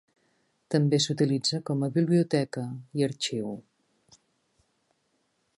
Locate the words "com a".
1.71-1.91